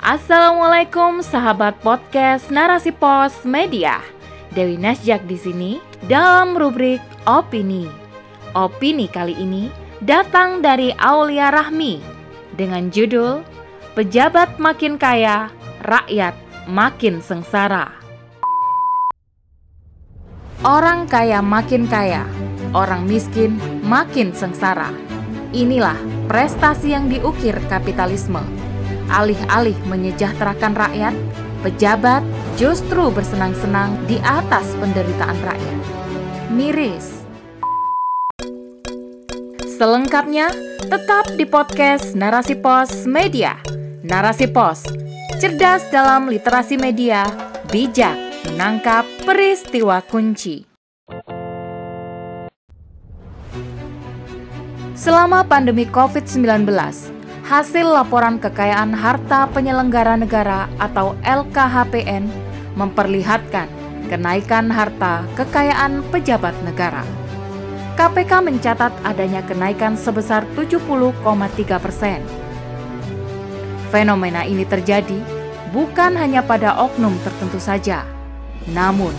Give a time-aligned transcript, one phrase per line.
[0.00, 4.00] Assalamualaikum sahabat podcast Narasi Pos Media.
[4.56, 5.70] Dewi Nasjak di sini
[6.08, 7.84] dalam rubrik opini.
[8.56, 9.68] Opini kali ini
[10.00, 12.00] datang dari Aulia Rahmi
[12.56, 13.44] dengan judul
[13.92, 15.52] Pejabat makin kaya,
[15.84, 16.32] rakyat
[16.64, 17.92] makin sengsara.
[20.64, 22.24] Orang kaya makin kaya,
[22.72, 24.88] orang miskin makin sengsara.
[25.52, 26.00] Inilah
[26.32, 28.40] prestasi yang diukir kapitalisme
[29.10, 31.14] alih-alih menyejahterakan rakyat,
[31.64, 32.22] pejabat
[32.54, 35.78] justru bersenang-senang di atas penderitaan rakyat.
[36.52, 37.24] Miris.
[39.80, 40.52] Selengkapnya,
[40.86, 43.58] tetap di podcast Narasi Pos Media.
[44.02, 44.86] Narasi Pos,
[45.42, 47.26] cerdas dalam literasi media,
[47.70, 48.14] bijak
[48.50, 50.66] menangkap peristiwa kunci.
[54.92, 56.68] Selama pandemi COVID-19,
[57.42, 62.30] hasil laporan kekayaan harta penyelenggara negara atau LKHPN
[62.78, 63.66] memperlihatkan
[64.06, 67.02] kenaikan harta kekayaan pejabat negara.
[67.98, 71.20] KPK mencatat adanya kenaikan sebesar 70,3
[71.76, 72.24] persen.
[73.92, 75.20] Fenomena ini terjadi
[75.76, 78.08] bukan hanya pada oknum tertentu saja,
[78.72, 79.12] namun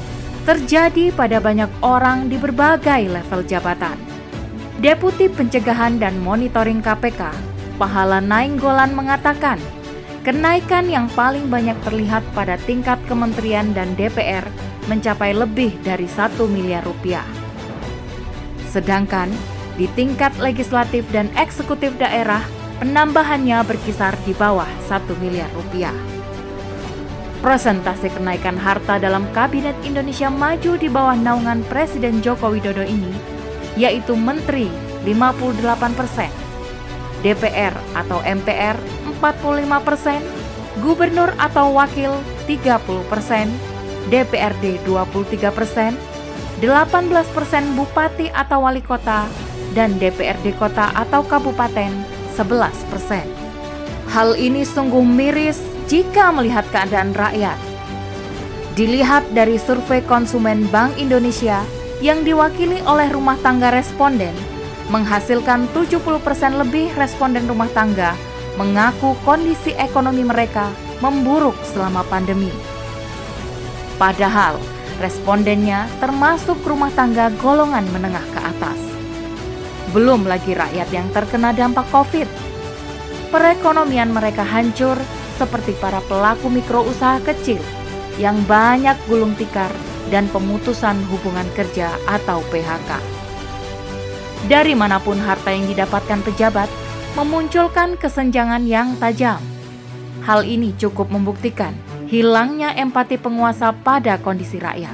[0.50, 3.96] terjadi pada banyak orang di berbagai level jabatan.
[4.82, 7.53] Deputi Pencegahan dan Monitoring KPK
[7.84, 9.60] Pahala Nainggolan mengatakan,
[10.24, 14.48] kenaikan yang paling banyak terlihat pada tingkat kementerian dan DPR
[14.88, 17.28] mencapai lebih dari satu miliar rupiah.
[18.72, 19.28] Sedangkan
[19.76, 22.40] di tingkat legislatif dan eksekutif daerah,
[22.80, 25.92] penambahannya berkisar di bawah satu miliar rupiah.
[27.44, 33.12] Presentasi kenaikan harta dalam Kabinet Indonesia Maju di bawah naungan Presiden Joko Widodo ini,
[33.76, 34.72] yaitu Menteri
[35.04, 36.43] 58 persen,
[37.24, 38.76] DPR atau MPR
[39.24, 40.22] 45 persen,
[40.84, 42.12] Gubernur atau Wakil
[42.46, 43.48] 30 persen,
[44.12, 45.96] DPRD 23 persen,
[46.60, 49.26] 18 persen Bupati atau Wali Kota,
[49.72, 51.92] dan DPRD Kota atau Kabupaten
[52.36, 53.26] 11 persen.
[54.12, 55.58] Hal ini sungguh miris
[55.88, 57.58] jika melihat keadaan rakyat.
[58.74, 61.62] Dilihat dari survei konsumen Bank Indonesia
[62.02, 64.34] yang diwakili oleh rumah tangga responden,
[64.92, 68.18] menghasilkan 70% lebih responden rumah tangga
[68.60, 72.52] mengaku kondisi ekonomi mereka memburuk selama pandemi.
[73.98, 74.60] Padahal
[75.00, 78.80] respondennya termasuk rumah tangga golongan menengah ke atas.
[79.96, 82.26] Belum lagi rakyat yang terkena dampak COVID.
[83.30, 84.98] Perekonomian mereka hancur
[85.42, 87.62] seperti para pelaku mikro usaha kecil
[88.22, 89.74] yang banyak gulung tikar
[90.14, 93.23] dan pemutusan hubungan kerja atau PHK
[94.48, 96.68] dari mana pun harta yang didapatkan pejabat
[97.16, 99.40] memunculkan kesenjangan yang tajam.
[100.24, 101.76] Hal ini cukup membuktikan
[102.08, 104.94] hilangnya empati penguasa pada kondisi rakyat.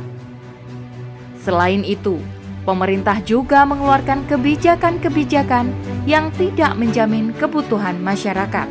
[1.39, 2.19] Selain itu,
[2.63, 5.71] pemerintah juga mengeluarkan kebijakan-kebijakan
[6.07, 8.67] yang tidak menjamin kebutuhan masyarakat.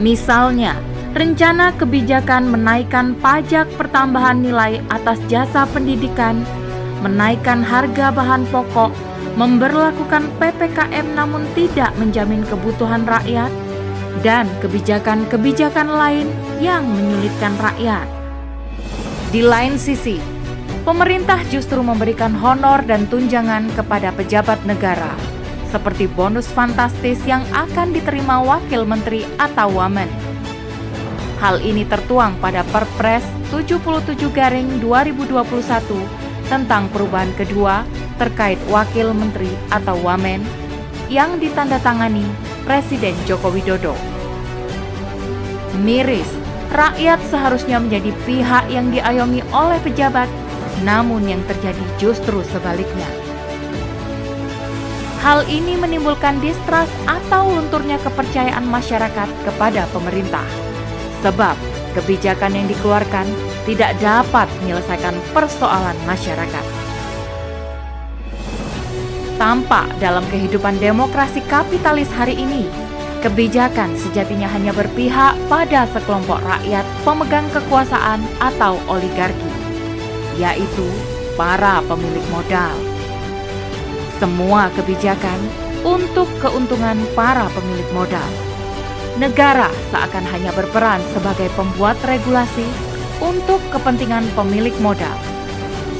[0.00, 0.74] Misalnya,
[1.14, 6.42] rencana kebijakan menaikkan pajak pertambahan nilai atas jasa pendidikan,
[7.00, 8.90] menaikkan harga bahan pokok,
[9.34, 13.50] memberlakukan PPKM namun tidak menjamin kebutuhan rakyat,
[14.22, 16.30] dan kebijakan-kebijakan lain
[16.62, 18.06] yang menyulitkan rakyat.
[19.34, 20.22] Di lain sisi,
[20.86, 25.10] pemerintah justru memberikan honor dan tunjangan kepada pejabat negara,
[25.74, 30.06] seperti bonus fantastis yang akan diterima wakil menteri atau wamen.
[31.42, 35.42] Hal ini tertuang pada Perpres 77 Garing 2021
[36.46, 37.82] tentang perubahan kedua
[38.16, 40.44] terkait wakil menteri atau wamen
[41.12, 42.24] yang ditandatangani
[42.64, 43.92] Presiden Joko Widodo.
[45.84, 46.28] Miris,
[46.72, 50.30] rakyat seharusnya menjadi pihak yang diayomi oleh pejabat,
[50.86, 53.06] namun yang terjadi justru sebaliknya.
[55.24, 60.44] Hal ini menimbulkan distrust atau lunturnya kepercayaan masyarakat kepada pemerintah.
[61.24, 61.56] Sebab
[61.96, 63.24] kebijakan yang dikeluarkan
[63.64, 66.73] tidak dapat menyelesaikan persoalan masyarakat.
[69.44, 72.64] Tampak dalam kehidupan demokrasi kapitalis hari ini,
[73.20, 79.52] kebijakan sejatinya hanya berpihak pada sekelompok rakyat pemegang kekuasaan atau oligarki,
[80.40, 80.88] yaitu
[81.36, 82.72] para pemilik modal.
[84.16, 85.36] Semua kebijakan
[85.84, 88.30] untuk keuntungan para pemilik modal.
[89.20, 92.64] Negara seakan hanya berperan sebagai pembuat regulasi
[93.20, 95.20] untuk kepentingan pemilik modal,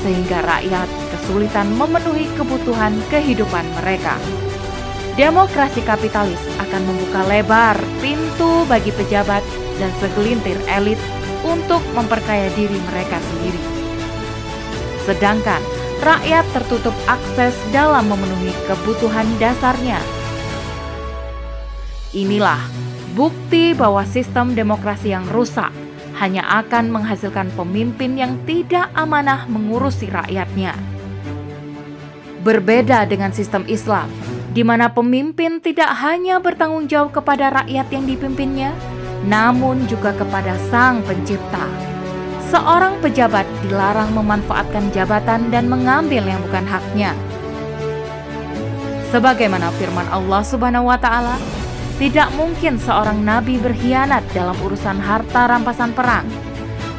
[0.01, 4.21] sehingga rakyat kesulitan memenuhi kebutuhan kehidupan mereka.
[5.17, 9.41] Demokrasi kapitalis akan membuka lebar pintu bagi pejabat
[9.81, 11.01] dan segelintir elit
[11.49, 13.63] untuk memperkaya diri mereka sendiri.
[15.09, 15.65] Sedangkan
[16.05, 20.05] rakyat tertutup akses dalam memenuhi kebutuhan dasarnya.
[22.13, 22.61] Inilah
[23.17, 25.73] bukti bahwa sistem demokrasi yang rusak
[26.21, 30.94] hanya akan menghasilkan pemimpin yang tidak amanah mengurusi rakyatnya.
[32.45, 34.13] Berbeda dengan sistem Islam,
[34.53, 38.77] di mana pemimpin tidak hanya bertanggung jawab kepada rakyat yang dipimpinnya,
[39.25, 41.65] namun juga kepada Sang Pencipta.
[42.53, 47.17] Seorang pejabat dilarang memanfaatkan jabatan dan mengambil yang bukan haknya.
[49.09, 51.41] Sebagaimana firman Allah Subhanahu wa taala,
[51.97, 56.29] tidak mungkin seorang nabi berkhianat dalam urusan harta rampasan perang.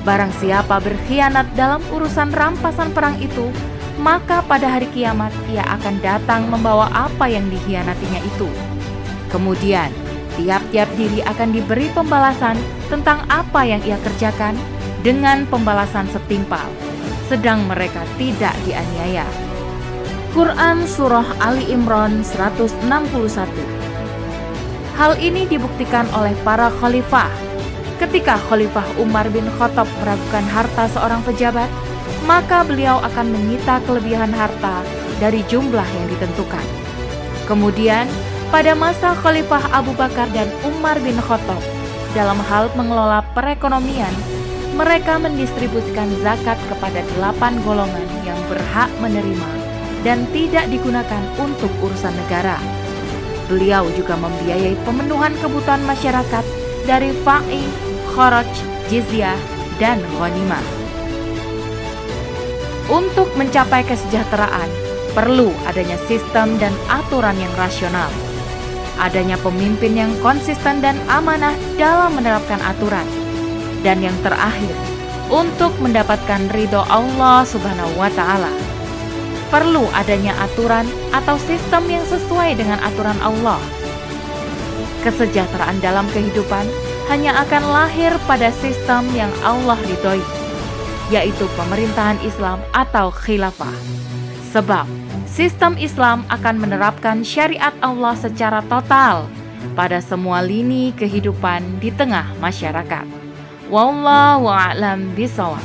[0.02, 3.54] Barang siapa berkhianat dalam urusan rampasan perang itu,
[3.96, 8.48] maka pada hari kiamat ia akan datang membawa apa yang dikhianatinya itu.
[9.32, 9.92] Kemudian,
[10.36, 12.60] tiap-tiap diri akan diberi pembalasan
[12.92, 14.56] tentang apa yang ia kerjakan
[15.06, 16.68] dengan pembalasan setimpal,
[17.32, 19.28] sedang mereka tidak dianiaya.
[20.36, 22.84] Quran Surah Ali Imran 161
[24.96, 27.28] Hal ini dibuktikan oleh para khalifah.
[27.96, 31.72] Ketika Khalifah Umar bin Khattab meragukan harta seorang pejabat,
[32.26, 34.82] maka beliau akan menyita kelebihan harta
[35.22, 36.66] dari jumlah yang ditentukan.
[37.46, 38.10] Kemudian,
[38.50, 41.62] pada masa Khalifah Abu Bakar dan Umar bin Khattab,
[42.18, 44.14] dalam hal mengelola perekonomian,
[44.76, 49.50] mereka mendistribusikan zakat kepada delapan golongan yang berhak menerima
[50.04, 52.60] dan tidak digunakan untuk urusan negara.
[53.46, 56.46] Beliau juga membiayai pemenuhan kebutuhan masyarakat
[56.90, 57.64] dari fa'i,
[58.14, 58.50] kharaj,
[58.90, 59.38] jizyah,
[59.78, 60.85] dan ghanimah.
[62.86, 64.70] Untuk mencapai kesejahteraan,
[65.18, 68.14] perlu adanya sistem dan aturan yang rasional.
[69.02, 73.10] Adanya pemimpin yang konsisten dan amanah dalam menerapkan aturan.
[73.82, 74.78] Dan yang terakhir,
[75.34, 78.54] untuk mendapatkan ridho Allah Subhanahu wa taala.
[79.50, 83.58] Perlu adanya aturan atau sistem yang sesuai dengan aturan Allah.
[85.02, 86.70] Kesejahteraan dalam kehidupan
[87.10, 90.45] hanya akan lahir pada sistem yang Allah ridhoi
[91.14, 93.76] yaitu pemerintahan Islam atau khilafah.
[94.56, 94.88] Sebab
[95.30, 99.28] sistem Islam akan menerapkan syariat Allah secara total
[99.76, 103.06] pada semua lini kehidupan di tengah masyarakat.
[103.68, 105.62] Wallahu a'lam bishawab.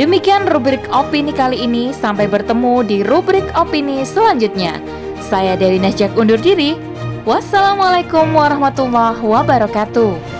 [0.00, 1.92] Demikian rubrik opini kali ini.
[1.92, 4.80] Sampai bertemu di rubrik opini selanjutnya.
[5.20, 6.80] Saya Dewi Nasjak undur diri.
[7.28, 10.31] Wassalamualaikum warahmatullahi wabarakatuh.